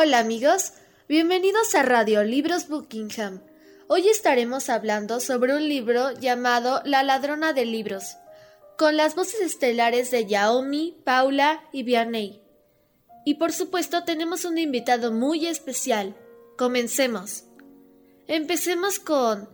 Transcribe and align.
Hola 0.00 0.20
amigos, 0.20 0.74
bienvenidos 1.08 1.74
a 1.74 1.82
Radio 1.82 2.22
Libros 2.22 2.68
Buckingham. 2.68 3.40
Hoy 3.88 4.08
estaremos 4.08 4.68
hablando 4.68 5.18
sobre 5.18 5.56
un 5.56 5.68
libro 5.68 6.12
llamado 6.12 6.82
La 6.84 7.02
ladrona 7.02 7.52
de 7.52 7.64
libros, 7.64 8.16
con 8.76 8.96
las 8.96 9.16
voces 9.16 9.40
estelares 9.40 10.12
de 10.12 10.24
Yaomi, 10.24 10.98
Paula 11.02 11.64
y 11.72 11.82
Vianney. 11.82 12.40
Y 13.24 13.34
por 13.34 13.52
supuesto 13.52 14.04
tenemos 14.04 14.44
un 14.44 14.58
invitado 14.58 15.10
muy 15.10 15.48
especial. 15.48 16.14
Comencemos. 16.56 17.42
Empecemos 18.28 19.00
con 19.00 19.48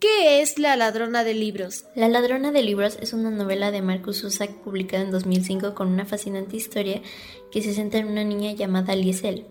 ¿Qué 0.00 0.42
es 0.42 0.58
La 0.58 0.76
ladrona 0.76 1.24
de 1.24 1.32
libros? 1.32 1.86
La 1.94 2.10
ladrona 2.10 2.52
de 2.52 2.62
libros 2.62 2.98
es 3.00 3.14
una 3.14 3.30
novela 3.30 3.70
de 3.70 3.80
Marcus 3.80 4.20
Zusak 4.20 4.50
publicada 4.62 5.02
en 5.02 5.12
2005 5.12 5.74
con 5.74 5.88
una 5.88 6.04
fascinante 6.04 6.56
historia 6.56 7.00
que 7.50 7.62
se 7.62 7.72
centra 7.72 8.00
en 8.00 8.08
una 8.08 8.22
niña 8.22 8.52
llamada 8.52 8.94
Liesel, 8.94 9.46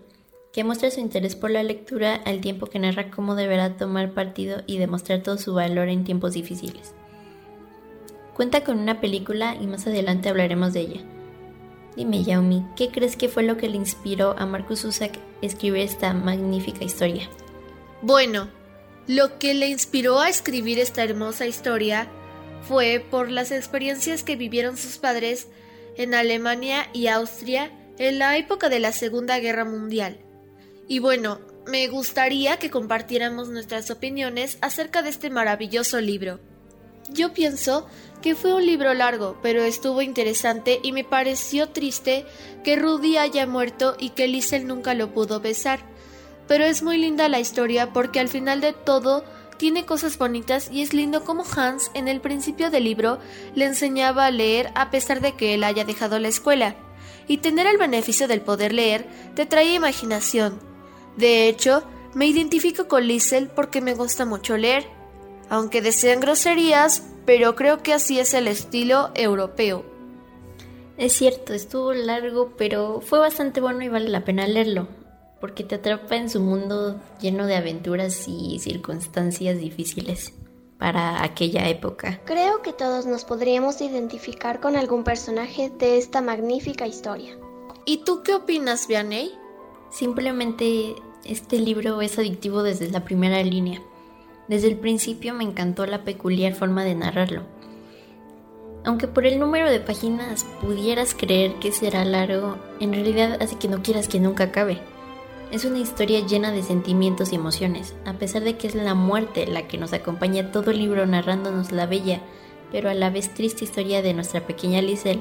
que 0.52 0.64
muestra 0.64 0.90
su 0.90 1.00
interés 1.00 1.36
por 1.36 1.50
la 1.50 1.62
lectura 1.62 2.14
al 2.14 2.40
tiempo 2.40 2.66
que 2.66 2.78
narra 2.78 3.10
cómo 3.10 3.34
deberá 3.34 3.76
tomar 3.76 4.12
partido 4.12 4.62
y 4.66 4.78
demostrar 4.78 5.22
todo 5.22 5.38
su 5.38 5.54
valor 5.54 5.88
en 5.88 6.04
tiempos 6.04 6.34
difíciles. 6.34 6.94
Cuenta 8.34 8.62
con 8.62 8.78
una 8.78 9.00
película 9.00 9.56
y 9.60 9.66
más 9.66 9.86
adelante 9.86 10.28
hablaremos 10.28 10.72
de 10.72 10.80
ella. 10.80 11.00
Dime, 11.96 12.22
Yaomi, 12.22 12.64
¿qué 12.76 12.90
crees 12.90 13.16
que 13.16 13.28
fue 13.28 13.42
lo 13.42 13.56
que 13.56 13.68
le 13.68 13.76
inspiró 13.76 14.36
a 14.38 14.46
Marcus 14.46 14.82
Zusak 14.82 15.18
escribir 15.42 15.82
esta 15.82 16.14
magnífica 16.14 16.84
historia? 16.84 17.28
Bueno, 18.02 18.48
lo 19.08 19.38
que 19.38 19.54
le 19.54 19.68
inspiró 19.68 20.20
a 20.20 20.28
escribir 20.28 20.78
esta 20.78 21.02
hermosa 21.02 21.46
historia 21.46 22.08
fue 22.62 23.04
por 23.10 23.30
las 23.30 23.50
experiencias 23.50 24.22
que 24.22 24.36
vivieron 24.36 24.76
sus 24.76 24.98
padres 24.98 25.48
en 25.96 26.14
Alemania 26.14 26.88
y 26.92 27.08
Austria 27.08 27.72
en 27.98 28.20
la 28.20 28.36
época 28.38 28.68
de 28.68 28.78
la 28.78 28.92
Segunda 28.92 29.40
Guerra 29.40 29.64
Mundial. 29.64 30.18
Y 30.88 31.00
bueno, 31.00 31.38
me 31.66 31.86
gustaría 31.88 32.58
que 32.58 32.70
compartiéramos 32.70 33.50
nuestras 33.50 33.90
opiniones 33.90 34.56
acerca 34.62 35.02
de 35.02 35.10
este 35.10 35.28
maravilloso 35.28 36.00
libro. 36.00 36.40
Yo 37.10 37.34
pienso 37.34 37.86
que 38.22 38.34
fue 38.34 38.54
un 38.54 38.64
libro 38.64 38.94
largo, 38.94 39.38
pero 39.42 39.62
estuvo 39.62 40.00
interesante 40.00 40.80
y 40.82 40.92
me 40.92 41.04
pareció 41.04 41.68
triste 41.68 42.24
que 42.64 42.76
Rudy 42.76 43.18
haya 43.18 43.46
muerto 43.46 43.96
y 43.98 44.10
que 44.10 44.28
Liesel 44.28 44.66
nunca 44.66 44.94
lo 44.94 45.12
pudo 45.12 45.40
besar. 45.40 45.80
Pero 46.46 46.64
es 46.64 46.82
muy 46.82 46.96
linda 46.96 47.28
la 47.28 47.40
historia 47.40 47.92
porque 47.92 48.20
al 48.20 48.28
final 48.28 48.62
de 48.62 48.72
todo 48.72 49.24
tiene 49.58 49.84
cosas 49.84 50.16
bonitas 50.16 50.70
y 50.72 50.82
es 50.82 50.94
lindo 50.94 51.24
como 51.24 51.44
Hans 51.44 51.90
en 51.92 52.08
el 52.08 52.20
principio 52.20 52.70
del 52.70 52.84
libro 52.84 53.18
le 53.54 53.66
enseñaba 53.66 54.24
a 54.24 54.30
leer 54.30 54.70
a 54.74 54.90
pesar 54.90 55.20
de 55.20 55.32
que 55.32 55.52
él 55.52 55.64
haya 55.64 55.84
dejado 55.84 56.18
la 56.18 56.28
escuela. 56.28 56.76
Y 57.26 57.38
tener 57.38 57.66
el 57.66 57.76
beneficio 57.76 58.26
del 58.26 58.40
poder 58.40 58.72
leer 58.72 59.06
te 59.34 59.44
trae 59.44 59.74
imaginación. 59.74 60.67
De 61.18 61.48
hecho, 61.48 61.82
me 62.14 62.26
identifico 62.26 62.88
con 62.88 63.06
Liesel 63.06 63.48
porque 63.48 63.82
me 63.82 63.94
gusta 63.94 64.24
mucho 64.24 64.56
leer 64.56 64.98
aunque 65.50 65.82
desean 65.82 66.20
groserías, 66.20 67.02
pero 67.24 67.54
creo 67.54 67.82
que 67.82 67.94
así 67.94 68.18
es 68.18 68.34
el 68.34 68.48
estilo 68.48 69.10
europeo. 69.14 69.84
Es 70.96 71.12
cierto, 71.12 71.54
estuvo 71.54 71.92
largo, 71.92 72.54
pero 72.56 73.00
fue 73.00 73.18
bastante 73.18 73.60
bueno 73.60 73.82
y 73.82 73.88
vale 73.88 74.08
la 74.08 74.24
pena 74.24 74.46
leerlo, 74.46 74.88
porque 75.40 75.64
te 75.64 75.76
atrapa 75.76 76.16
en 76.16 76.28
su 76.28 76.40
mundo 76.40 77.00
lleno 77.20 77.46
de 77.46 77.56
aventuras 77.56 78.26
y 78.26 78.58
circunstancias 78.58 79.58
difíciles 79.58 80.32
para 80.78 81.22
aquella 81.22 81.68
época. 81.68 82.20
Creo 82.24 82.62
que 82.62 82.72
todos 82.72 83.06
nos 83.06 83.24
podríamos 83.24 83.80
identificar 83.80 84.60
con 84.60 84.76
algún 84.76 85.04
personaje 85.04 85.70
de 85.70 85.98
esta 85.98 86.20
magnífica 86.20 86.86
historia. 86.86 87.36
¿Y 87.84 87.98
tú 87.98 88.22
qué 88.22 88.34
opinas, 88.34 88.86
Vianney? 88.86 89.32
Simplemente 89.90 90.96
este 91.24 91.58
libro 91.58 92.00
es 92.00 92.18
adictivo 92.18 92.62
desde 92.62 92.90
la 92.90 93.04
primera 93.04 93.42
línea. 93.42 93.82
Desde 94.48 94.68
el 94.68 94.76
principio 94.76 95.34
me 95.34 95.44
encantó 95.44 95.84
la 95.86 96.04
peculiar 96.04 96.54
forma 96.54 96.84
de 96.84 96.94
narrarlo. 96.94 97.42
Aunque 98.84 99.08
por 99.08 99.26
el 99.26 99.38
número 99.38 99.70
de 99.70 99.80
páginas 99.80 100.46
pudieras 100.62 101.14
creer 101.14 101.56
que 101.56 101.72
será 101.72 102.04
largo, 102.04 102.56
en 102.80 102.94
realidad 102.94 103.42
hace 103.42 103.56
que 103.56 103.68
no 103.68 103.82
quieras 103.82 104.08
que 104.08 104.20
nunca 104.20 104.44
acabe. 104.44 104.80
Es 105.50 105.64
una 105.64 105.78
historia 105.78 106.24
llena 106.26 106.52
de 106.52 106.62
sentimientos 106.62 107.32
y 107.32 107.36
emociones, 107.36 107.94
a 108.04 108.14
pesar 108.14 108.44
de 108.44 108.56
que 108.56 108.68
es 108.68 108.74
la 108.74 108.94
muerte 108.94 109.46
la 109.46 109.66
que 109.66 109.78
nos 109.78 109.92
acompaña 109.92 110.52
todo 110.52 110.70
el 110.70 110.78
libro 110.78 111.06
narrándonos 111.06 111.72
la 111.72 111.86
bella, 111.86 112.20
pero 112.70 112.90
a 112.90 112.94
la 112.94 113.10
vez 113.10 113.34
triste 113.34 113.64
historia 113.64 114.02
de 114.02 114.14
nuestra 114.14 114.46
pequeña 114.46 114.80
Lisel, 114.80 115.20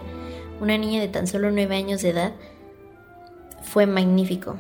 una 0.62 0.78
niña 0.78 1.02
de 1.02 1.08
tan 1.08 1.28
solo 1.28 1.52
nueve 1.52 1.76
años 1.76 2.02
de 2.02 2.10
edad, 2.10 2.34
fue 3.62 3.86
magnífico. 3.86 4.58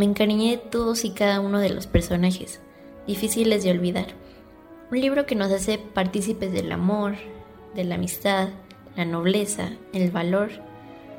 Me 0.00 0.06
encariñé 0.06 0.52
de 0.52 0.56
todos 0.56 1.04
y 1.04 1.10
cada 1.10 1.40
uno 1.40 1.58
de 1.58 1.68
los 1.68 1.86
personajes 1.86 2.60
difíciles 3.06 3.62
de 3.62 3.70
olvidar. 3.70 4.06
Un 4.90 4.98
libro 4.98 5.26
que 5.26 5.34
nos 5.34 5.52
hace 5.52 5.76
partícipes 5.76 6.52
del 6.52 6.72
amor, 6.72 7.16
de 7.74 7.84
la 7.84 7.96
amistad, 7.96 8.48
la 8.96 9.04
nobleza, 9.04 9.72
el 9.92 10.10
valor. 10.10 10.52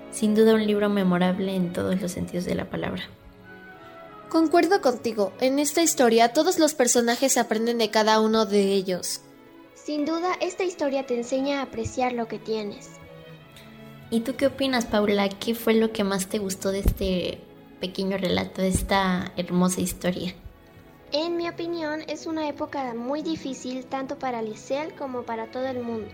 Sin 0.10 0.34
duda 0.34 0.56
un 0.56 0.66
libro 0.66 0.90
memorable 0.90 1.56
en 1.56 1.74
todos 1.74 2.02
los 2.02 2.12
sentidos 2.12 2.46
de 2.46 2.56
la 2.56 2.72
palabra. 2.72 3.04
Concuerdo 4.30 4.82
contigo, 4.82 5.32
en 5.42 5.60
esta 5.60 5.84
historia 5.84 6.34
todos 6.34 6.58
los 6.58 6.74
personajes 6.74 7.38
aprenden 7.38 7.78
de 7.78 7.92
cada 7.92 8.20
uno 8.20 8.48
de 8.48 8.74
ellos. 8.74 9.22
Sin 9.76 10.08
duda, 10.08 10.32
esta 10.42 10.64
historia 10.64 11.06
te 11.06 11.16
enseña 11.18 11.60
a 11.60 11.66
apreciar 11.66 12.14
lo 12.14 12.28
que 12.28 12.40
tienes. 12.40 12.90
¿Y 14.10 14.22
tú 14.22 14.36
qué 14.38 14.48
opinas, 14.48 14.88
Paula? 14.88 15.30
¿Qué 15.30 15.54
fue 15.54 15.76
lo 15.76 15.94
que 15.94 16.04
más 16.04 16.30
te 16.30 16.40
gustó 16.40 16.72
de 16.72 16.80
este 16.80 17.42
pequeño 17.82 18.18
relato, 18.18 18.62
de 18.62 18.70
esta 18.70 19.34
hermosa 19.36 19.82
historia? 19.82 20.34
En 21.12 21.36
mi 21.36 21.50
opinión, 21.50 22.04
es 22.08 22.26
una 22.26 22.48
época 22.48 22.94
muy 22.94 23.22
difícil 23.22 23.86
tanto 23.86 24.18
para 24.18 24.42
Liesel 24.42 24.94
como 24.96 25.24
para 25.24 25.52
todo 25.52 25.68
el 25.68 25.82
mundo. 25.82 26.08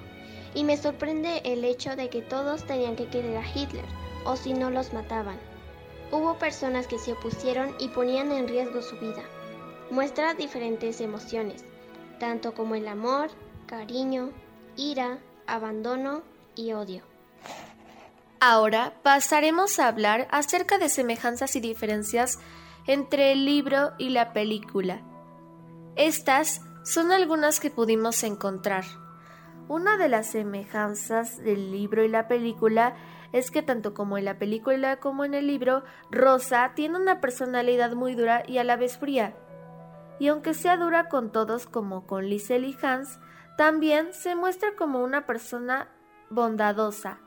Y 0.56 0.64
me 0.64 0.76
sorprende 0.76 1.42
el 1.44 1.64
hecho 1.64 1.96
de 1.96 2.10
que 2.10 2.24
todos 2.24 2.66
tenían 2.66 2.96
que 2.96 3.08
querer 3.08 3.38
a 3.38 3.48
Hitler, 3.48 3.86
o 4.26 4.36
si 4.36 4.54
no 4.54 4.72
los 4.72 4.94
mataban. 4.94 5.38
Hubo 6.12 6.40
personas 6.40 6.88
que 6.88 6.98
se 6.98 7.12
opusieron 7.12 7.76
y 7.80 7.90
ponían 7.90 8.32
en 8.32 8.48
riesgo 8.48 8.82
su 8.82 8.96
vida. 8.98 9.22
Muestra 9.92 10.34
diferentes 10.34 11.00
emociones, 11.00 11.64
tanto 12.20 12.54
como 12.54 12.74
el 12.74 12.88
amor, 12.88 13.30
cariño, 13.68 14.32
ira, 14.78 15.20
abandono 15.46 16.24
y 16.56 16.72
odio. 16.72 17.04
Ahora 18.40 18.94
pasaremos 19.02 19.80
a 19.80 19.88
hablar 19.88 20.28
acerca 20.30 20.78
de 20.78 20.90
semejanzas 20.90 21.56
y 21.56 21.60
diferencias 21.60 22.40
entre 22.86 23.32
el 23.32 23.46
libro 23.46 23.94
y 23.98 24.10
la 24.10 24.32
película. 24.32 25.02
Estas 25.96 26.62
son 26.84 27.12
algunas 27.12 27.60
que 27.60 27.72
pudimos 27.72 28.24
encontrar. 28.24 28.84
Una 29.68 29.98
de 29.98 30.08
las 30.08 30.28
semejanzas 30.28 31.38
del 31.44 31.72
libro 31.72 32.04
y 32.04 32.10
la 32.10 32.28
película 32.28 32.96
es 33.34 33.50
que 33.50 33.64
tanto 33.64 33.96
como 33.96 34.20
en 34.20 34.26
la 34.26 34.38
película 34.38 34.98
como 34.98 35.26
en 35.26 35.34
el 35.34 35.48
libro, 35.48 35.84
Rosa 36.12 36.74
tiene 36.76 36.98
una 36.98 37.20
personalidad 37.20 37.94
muy 37.94 38.14
dura 38.14 38.44
y 38.48 38.60
a 38.60 38.64
la 38.64 38.76
vez 38.76 39.00
fría. 39.00 39.36
Y 40.20 40.28
aunque 40.28 40.54
sea 40.54 40.78
dura 40.78 41.10
con 41.10 41.32
todos 41.32 41.66
como 41.66 42.06
con 42.06 42.28
Liesel 42.30 42.66
y 42.66 42.78
Hans, 42.82 43.20
también 43.58 44.14
se 44.14 44.36
muestra 44.36 44.76
como 44.78 45.04
una 45.04 45.26
persona 45.26 45.90
bondadosa, 46.30 47.20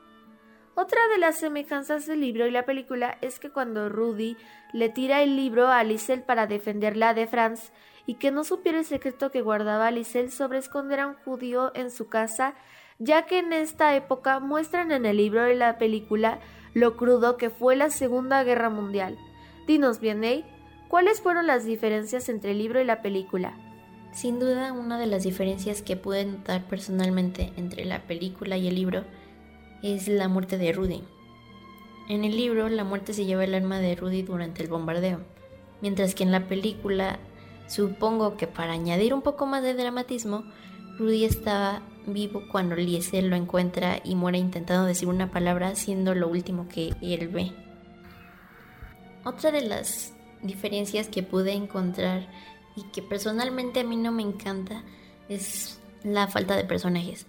otra 0.75 0.99
de 1.09 1.17
las 1.17 1.37
semejanzas 1.37 2.07
del 2.07 2.21
libro 2.21 2.47
y 2.47 2.51
la 2.51 2.65
película 2.65 3.17
es 3.21 3.39
que 3.39 3.49
cuando 3.49 3.89
Rudy 3.89 4.37
le 4.73 4.89
tira 4.89 5.21
el 5.21 5.35
libro 5.35 5.67
a 5.67 5.83
Lisel 5.83 6.23
para 6.23 6.47
defenderla 6.47 7.13
de 7.13 7.27
Franz 7.27 7.71
y 8.05 8.15
que 8.15 8.31
no 8.31 8.43
supiera 8.43 8.79
el 8.79 8.85
secreto 8.85 9.31
que 9.31 9.41
guardaba 9.41 9.91
Lisel 9.91 10.31
sobre 10.31 10.59
esconder 10.59 11.01
a 11.01 11.07
un 11.07 11.15
judío 11.15 11.71
en 11.75 11.91
su 11.91 12.07
casa, 12.07 12.55
ya 12.99 13.25
que 13.25 13.39
en 13.39 13.51
esta 13.51 13.95
época 13.95 14.39
muestran 14.39 14.91
en 14.91 15.05
el 15.05 15.17
libro 15.17 15.51
y 15.51 15.55
la 15.55 15.77
película 15.77 16.39
lo 16.73 16.95
crudo 16.95 17.35
que 17.35 17.49
fue 17.49 17.75
la 17.75 17.89
Segunda 17.89 18.43
Guerra 18.43 18.69
Mundial. 18.69 19.17
Dinos 19.67 19.99
bien, 19.99 20.45
¿cuáles 20.87 21.21
fueron 21.21 21.47
las 21.47 21.65
diferencias 21.65 22.29
entre 22.29 22.51
el 22.51 22.59
libro 22.59 22.79
y 22.81 22.85
la 22.85 23.01
película? 23.01 23.57
Sin 24.13 24.39
duda, 24.39 24.73
una 24.73 24.97
de 24.97 25.05
las 25.05 25.23
diferencias 25.23 25.81
que 25.81 25.95
pude 25.95 26.25
notar 26.25 26.63
personalmente 26.67 27.53
entre 27.55 27.85
la 27.85 28.03
película 28.03 28.57
y 28.57 28.67
el 28.67 28.75
libro 28.75 29.03
es 29.83 30.07
la 30.07 30.27
muerte 30.27 30.57
de 30.57 30.71
Rudy. 30.71 31.03
En 32.09 32.23
el 32.23 32.35
libro, 32.35 32.67
la 32.69 32.83
muerte 32.83 33.13
se 33.13 33.25
lleva 33.25 33.43
el 33.43 33.53
alma 33.53 33.79
de 33.79 33.95
Rudy 33.95 34.21
durante 34.21 34.61
el 34.63 34.69
bombardeo, 34.69 35.21
mientras 35.81 36.15
que 36.15 36.23
en 36.23 36.31
la 36.31 36.47
película, 36.47 37.19
supongo 37.67 38.37
que 38.37 38.47
para 38.47 38.73
añadir 38.73 39.13
un 39.13 39.21
poco 39.21 39.45
más 39.45 39.63
de 39.63 39.73
dramatismo, 39.73 40.43
Rudy 40.97 41.25
estaba 41.25 41.81
vivo 42.05 42.43
cuando 42.51 42.75
Liesel 42.75 43.29
lo 43.29 43.35
encuentra 43.35 43.99
y 44.03 44.15
muere 44.15 44.37
intentando 44.37 44.85
decir 44.85 45.07
una 45.07 45.31
palabra, 45.31 45.75
siendo 45.75 46.15
lo 46.15 46.27
último 46.27 46.67
que 46.67 46.93
él 47.01 47.27
ve. 47.29 47.51
Otra 49.23 49.51
de 49.51 49.61
las 49.61 50.13
diferencias 50.41 51.07
que 51.07 51.23
pude 51.23 51.53
encontrar 51.53 52.27
y 52.75 52.83
que 52.91 53.01
personalmente 53.01 53.81
a 53.81 53.83
mí 53.83 53.95
no 53.95 54.11
me 54.11 54.23
encanta 54.23 54.83
es 55.29 55.79
la 56.03 56.27
falta 56.27 56.55
de 56.55 56.63
personajes. 56.63 57.27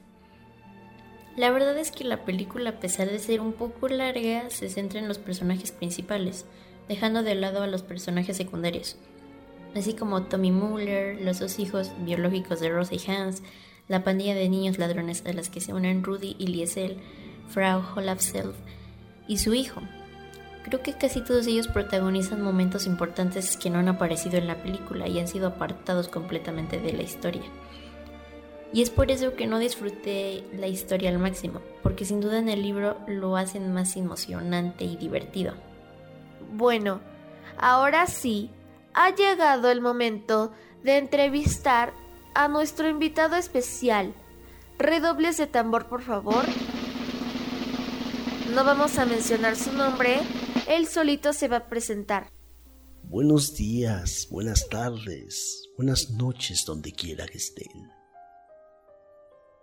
La 1.37 1.51
verdad 1.51 1.79
es 1.79 1.91
que 1.91 2.05
la 2.05 2.25
película, 2.25 2.71
a 2.71 2.81
pesar 2.81 3.11
de 3.11 3.19
ser 3.19 3.41
un 3.41 3.55
poco 3.55 3.89
larga, 3.89 4.51
se 4.51 4.69
centra 4.69 4.99
en 4.99 5.09
los 5.09 5.19
personajes 5.19 5.73
principales, 5.73 6.45
dejando 6.89 7.23
de 7.23 7.35
lado 7.35 7.63
a 7.63 7.67
los 7.67 7.83
personajes 7.83 8.37
secundarios, 8.37 8.99
así 9.75 9.95
como 9.95 10.25
Tommy 10.25 10.51
Muller, 10.51 11.19
los 11.23 11.39
dos 11.39 11.59
hijos 11.59 11.91
biológicos 12.01 12.61
de 12.61 12.69
Rosie 12.69 13.01
Hans, 13.11 13.43
la 13.89 14.05
pandilla 14.05 14.35
de 14.35 14.49
niños 14.51 14.79
ladrones 14.79 15.25
a 15.25 15.33
las 15.33 15.49
que 15.49 15.63
se 15.63 15.73
unen 15.73 16.05
Rudy 16.05 16.37
y 16.39 16.49
Liesel, 16.49 16.99
Frau 17.49 17.83
Olafself 17.97 18.55
y 19.27 19.39
su 19.39 19.55
hijo. 19.55 19.81
Creo 20.65 20.83
que 20.83 20.93
casi 20.93 21.23
todos 21.23 21.47
ellos 21.47 21.67
protagonizan 21.67 22.43
momentos 22.43 22.87
importantes 22.87 23.57
que 23.57 23.71
no 23.71 23.79
han 23.79 23.89
aparecido 23.89 24.37
en 24.37 24.47
la 24.47 24.63
película 24.63 25.09
y 25.09 25.19
han 25.19 25.29
sido 25.29 25.49
apartados 25.49 26.09
completamente 26.09 26.79
de 26.79 26.93
la 26.93 27.03
historia. 27.03 27.43
Y 28.73 28.81
es 28.81 28.91
por 28.91 29.11
eso 29.11 29.35
que 29.35 29.47
no 29.47 29.59
disfruté 29.59 30.45
la 30.55 30.67
historia 30.67 31.11
al 31.11 31.19
máximo, 31.19 31.61
porque 31.83 32.07
sin 32.07 32.21
duda 32.21 32.39
en 32.39 32.49
el 32.49 32.63
libro 32.63 32.97
lo 33.07 33.37
hacen 33.37 33.73
más 33.73 33.97
emocionante 33.97 34.85
y 34.85 34.97
divertido. 34.97 35.55
Bueno, 36.55 37.01
ahora 37.59 38.07
sí, 38.07 38.51
ha 38.95 39.15
llegado 39.15 39.71
el 39.71 39.83
momento 39.83 40.53
de 40.83 40.97
entrevistar 40.97 41.93
a 42.35 42.49
nuestro 42.49 42.89
invitado 42.89 43.37
especial. 43.37 44.15
Redobles 44.79 45.37
de 45.37 45.47
tambor, 45.47 45.87
por 45.89 46.03
favor. 46.03 46.45
No 48.55 48.65
vamos 48.65 48.99
a 48.99 49.05
mencionar 49.05 49.57
su 49.57 49.73
nombre, 49.73 50.19
él 50.67 50.87
solito 50.87 51.33
se 51.33 51.49
va 51.49 51.59
a 51.59 51.69
presentar. 51.69 52.31
Buenos 53.05 53.55
días, 53.55 54.27
buenas 54.31 54.69
tardes, 54.69 55.69
buenas 55.77 56.11
noches 56.11 56.65
donde 56.67 56.93
quiera 56.93 57.27
que 57.27 57.39
estén. 57.39 58.02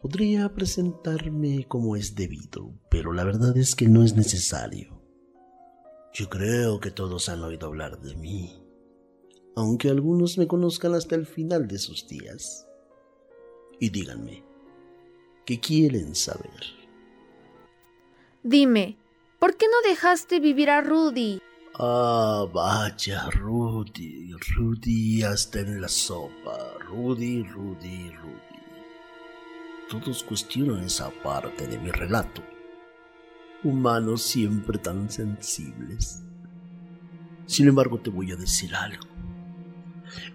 Podría 0.02 0.48
presentarme 0.54 1.66
como 1.68 1.98
es 1.98 2.16
debido, 2.16 2.74
pero 2.90 3.12
la 3.12 3.26
verdad 3.26 3.58
es 3.58 3.76
que 3.76 3.90
no 3.90 4.02
es 4.02 4.16
necesario. 4.16 5.02
Yo 6.14 6.30
creo 6.30 6.80
que 6.80 6.90
todos 6.90 7.28
han 7.28 7.44
oído 7.44 7.68
hablar 7.68 8.00
de 8.00 8.16
mí, 8.16 8.64
aunque 9.58 9.90
algunos 9.90 10.38
me 10.38 10.48
conozcan 10.48 10.96
hasta 10.96 11.16
el 11.16 11.26
final 11.26 11.68
de 11.68 11.80
sus 11.80 12.08
días. 12.08 12.66
Y 13.78 13.90
díganme, 13.90 14.46
¿qué 15.46 15.60
quieren 15.60 16.16
saber? 16.16 16.64
Dime, 18.42 18.98
¿por 19.38 19.58
qué 19.58 19.66
no 19.68 19.90
dejaste 19.90 20.40
vivir 20.40 20.70
a 20.70 20.80
Rudy? 20.80 21.42
Ah, 21.74 22.46
vaya, 22.54 23.30
Rudy, 23.32 24.32
Rudy 24.56 25.24
hasta 25.24 25.60
en 25.60 25.82
la 25.82 25.90
sopa, 25.90 26.78
Rudy, 26.88 27.44
Rudy, 27.44 28.12
Rudy. 28.12 28.49
Todos 29.90 30.24
cuestionan 30.24 30.84
esa 30.84 31.10
parte 31.24 31.68
de 31.68 31.80
mi 31.80 31.90
relato. 31.90 32.44
Humanos 33.64 34.22
siempre 34.22 34.78
tan 34.78 35.10
sensibles. 35.10 36.22
Sin 37.48 37.68
embargo, 37.68 38.00
te 38.00 38.12
voy 38.12 38.32
a 38.32 38.36
decir 38.36 38.76
algo. 38.76 39.08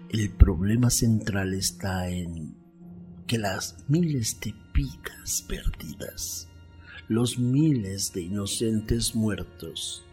El 0.09 0.29
problema 0.31 0.89
central 0.89 1.53
está 1.53 2.09
en 2.09 2.57
que 3.27 3.37
las 3.37 3.77
miles 3.87 4.41
de 4.41 4.53
vidas 4.73 5.45
perdidas, 5.47 6.49
los 7.07 7.39
miles 7.39 8.11
de 8.11 8.23
inocentes 8.23 9.15
muertos, 9.15 10.05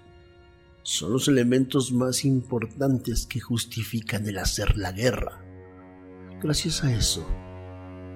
son 0.85 1.13
los 1.13 1.27
elementos 1.27 1.91
más 1.91 2.25
importantes 2.25 3.27
que 3.27 3.41
justifican 3.41 4.29
el 4.29 4.39
hacer 4.39 4.79
la 4.79 4.93
guerra. 4.93 5.45
Gracias 6.41 6.85
a 6.85 6.93
eso, 6.93 7.27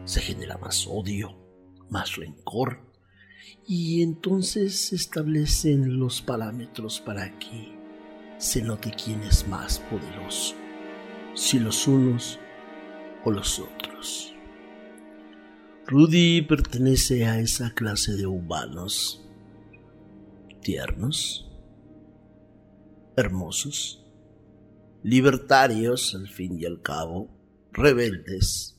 se 0.07 0.23
genera 0.23 0.57
más 0.57 0.87
odio, 0.87 1.37
más 1.91 2.17
rencor, 2.17 2.81
y 3.67 4.03
entonces 4.03 4.81
se 4.81 4.97
establecen 4.97 6.01
los 6.01 6.23
parámetros 6.23 7.01
para 7.01 7.39
que 7.39 7.77
se 8.39 8.63
note 8.63 8.93
quién 8.93 9.23
es 9.23 9.47
más 9.47 9.81
poderoso, 9.81 10.55
si 11.35 11.59
los 11.59 11.87
unos 11.87 12.39
o 13.25 13.31
los 13.31 13.59
otros. 13.59 14.33
Rudy 15.87 16.43
pertenece 16.43 17.27
a 17.27 17.39
esa 17.39 17.75
clase 17.75 18.15
de 18.15 18.27
humanos 18.27 19.23
tiernos, 20.67 21.49
hermosos, 23.17 24.05
libertarios 25.05 26.13
al 26.17 26.27
fin 26.27 26.59
y 26.59 26.65
al 26.65 26.83
cabo, 26.83 27.31
rebeldes. 27.71 28.76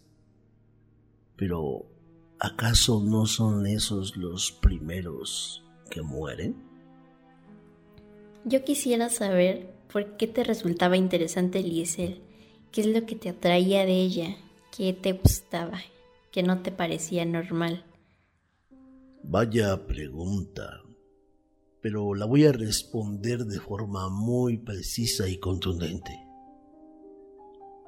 Pero, 1.38 1.86
¿acaso 2.40 3.02
no 3.04 3.26
son 3.26 3.66
esos 3.68 4.18
los 4.18 4.52
primeros 4.52 5.64
que 5.90 6.02
mueren? 6.02 6.56
Yo 8.44 8.64
quisiera 8.64 9.10
saber 9.10 9.74
por 9.92 10.18
qué 10.18 10.28
te 10.28 10.44
resultaba 10.44 10.98
interesante 10.98 11.62
Liesel, 11.62 12.22
qué 12.72 12.82
es 12.82 12.88
lo 12.88 13.06
que 13.06 13.16
te 13.16 13.30
atraía 13.30 13.86
de 13.86 14.02
ella, 14.02 14.36
qué 14.76 14.94
te 14.94 15.14
gustaba 15.14 15.80
que 16.32 16.44
no 16.44 16.62
te 16.62 16.72
parecía 16.72 17.26
normal? 17.26 17.84
Vaya 19.24 19.88
pregunta, 19.88 20.84
pero 21.82 22.14
la 22.14 22.26
voy 22.26 22.46
a 22.46 22.52
responder 22.52 23.46
de 23.46 23.60
forma 23.60 24.10
muy 24.10 24.58
precisa 24.58 25.28
y 25.28 25.40
contundente. 25.40 26.27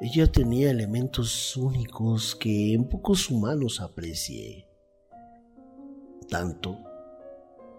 Ella 0.01 0.31
tenía 0.31 0.71
elementos 0.71 1.57
únicos 1.57 2.33
que 2.33 2.73
en 2.73 2.87
pocos 2.87 3.29
humanos 3.29 3.81
aprecié, 3.81 4.65
tanto 6.29 6.77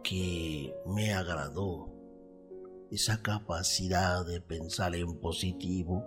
que 0.05 0.75
me 0.87 1.15
agradó 1.15 1.91
esa 2.91 3.23
capacidad 3.23 4.27
de 4.27 4.43
pensar 4.43 4.95
en 4.97 5.19
positivo 5.19 6.05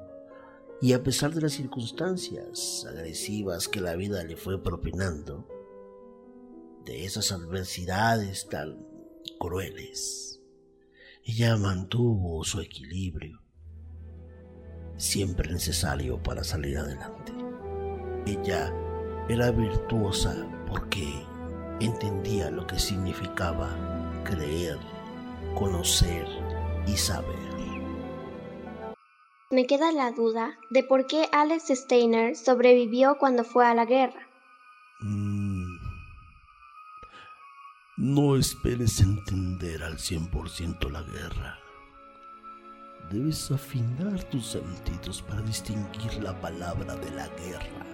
y 0.83 0.93
a 0.93 1.01
pesar 1.01 1.33
de 1.33 1.41
las 1.41 1.53
circunstancias 1.53 2.85
agresivas 2.87 3.67
que 3.67 3.81
la 3.81 3.95
vida 3.95 4.23
le 4.23 4.35
fue 4.35 4.61
propinando, 4.61 5.47
de 6.85 7.05
esas 7.05 7.31
adversidades 7.31 8.47
tan 8.49 8.85
crueles, 9.39 10.41
ella 11.23 11.57
mantuvo 11.57 12.43
su 12.43 12.59
equilibrio, 12.59 13.42
siempre 15.03 15.51
necesario 15.51 16.21
para 16.21 16.43
salir 16.43 16.77
adelante. 16.77 17.33
Ella 18.25 18.73
era 19.29 19.51
virtuosa 19.51 20.47
porque 20.67 21.25
entendía 21.79 22.49
lo 22.49 22.65
que 22.65 22.79
significaba 22.79 23.69
creer, 24.23 24.77
conocer 25.55 26.25
y 26.87 26.97
saber 26.97 27.53
me 29.53 29.67
queda 29.67 29.91
la 29.91 30.11
duda 30.11 30.57
de 30.71 30.83
por 30.83 31.05
qué 31.05 31.29
Alex 31.31 31.65
Steiner 31.69 32.35
sobrevivió 32.35 33.19
cuando 33.19 33.43
fue 33.43 33.67
a 33.67 33.75
la 33.75 33.85
guerra. 33.85 34.27
Mm. 34.99 35.77
No 37.97 38.35
esperes 38.35 38.99
entender 38.99 39.83
al 39.83 39.99
100% 39.99 40.89
la 40.89 41.03
guerra. 41.03 41.59
Debes 43.11 43.51
afinar 43.51 44.23
tus 44.25 44.47
sentidos 44.47 45.21
para 45.21 45.41
distinguir 45.41 46.21
la 46.21 46.39
palabra 46.39 46.95
de 46.95 47.11
la 47.11 47.27
guerra. 47.27 47.85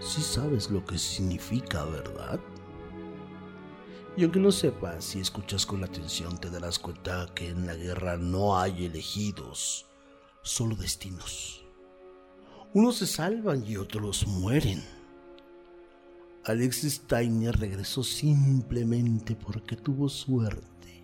Si 0.00 0.22
sabes 0.22 0.70
lo 0.70 0.84
que 0.84 0.98
significa, 0.98 1.84
¿verdad? 1.84 2.40
Y 4.16 4.24
aunque 4.24 4.40
no 4.40 4.50
sepas, 4.50 5.04
si 5.04 5.20
escuchas 5.20 5.64
con 5.64 5.84
atención 5.84 6.38
te 6.38 6.50
darás 6.50 6.78
cuenta 6.78 7.28
que 7.34 7.48
en 7.50 7.66
la 7.66 7.74
guerra 7.74 8.16
no 8.16 8.58
hay 8.58 8.86
elegidos, 8.86 9.86
solo 10.42 10.74
destinos. 10.74 11.64
Unos 12.74 12.96
se 12.96 13.06
salvan 13.06 13.64
y 13.64 13.76
otros 13.76 14.26
mueren. 14.26 14.82
Alex 16.44 16.82
Steiner 16.82 17.56
regresó 17.58 18.02
simplemente 18.02 19.36
porque 19.36 19.76
tuvo 19.76 20.08
suerte. 20.08 20.97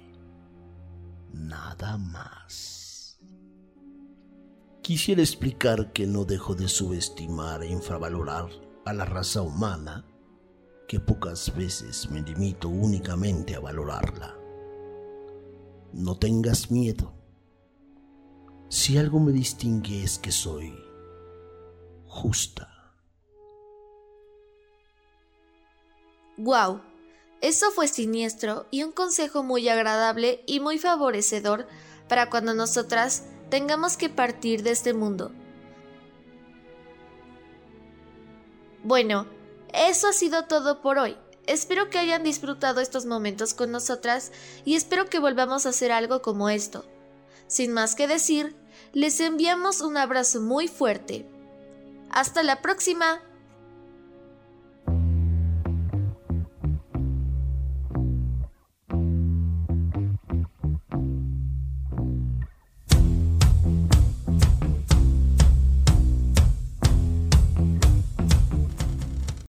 Nada 1.34 1.98
más. 1.98 3.18
Quisiera 4.82 5.20
explicar 5.20 5.92
que 5.92 6.06
no 6.06 6.24
dejo 6.24 6.54
de 6.54 6.68
subestimar 6.68 7.62
e 7.62 7.68
infravalorar 7.68 8.48
a 8.84 8.92
la 8.92 9.04
raza 9.04 9.42
humana, 9.42 10.06
que 10.86 11.00
pocas 11.00 11.54
veces 11.56 12.08
me 12.10 12.22
limito 12.22 12.68
únicamente 12.68 13.54
a 13.54 13.60
valorarla. 13.60 14.36
No 15.92 16.16
tengas 16.16 16.70
miedo 16.70 17.14
si 18.68 18.98
algo 18.98 19.20
me 19.20 19.32
distingue 19.32 20.02
es 20.02 20.18
que 20.18 20.32
soy 20.32 20.74
justa. 22.06 22.68
¡Wow! 26.36 26.80
Eso 27.44 27.70
fue 27.72 27.88
siniestro 27.88 28.66
y 28.70 28.84
un 28.84 28.92
consejo 28.92 29.42
muy 29.42 29.68
agradable 29.68 30.42
y 30.46 30.60
muy 30.60 30.78
favorecedor 30.78 31.68
para 32.08 32.30
cuando 32.30 32.54
nosotras 32.54 33.24
tengamos 33.50 33.98
que 33.98 34.08
partir 34.08 34.62
de 34.62 34.70
este 34.70 34.94
mundo. 34.94 35.30
Bueno, 38.82 39.26
eso 39.74 40.08
ha 40.08 40.14
sido 40.14 40.46
todo 40.46 40.80
por 40.80 40.96
hoy. 40.96 41.18
Espero 41.46 41.90
que 41.90 41.98
hayan 41.98 42.22
disfrutado 42.22 42.80
estos 42.80 43.04
momentos 43.04 43.52
con 43.52 43.70
nosotras 43.70 44.32
y 44.64 44.76
espero 44.76 45.10
que 45.10 45.18
volvamos 45.18 45.66
a 45.66 45.68
hacer 45.68 45.92
algo 45.92 46.22
como 46.22 46.48
esto. 46.48 46.86
Sin 47.46 47.74
más 47.74 47.94
que 47.94 48.08
decir, 48.08 48.56
les 48.94 49.20
enviamos 49.20 49.82
un 49.82 49.98
abrazo 49.98 50.40
muy 50.40 50.66
fuerte. 50.66 51.28
Hasta 52.08 52.42
la 52.42 52.62
próxima. 52.62 53.20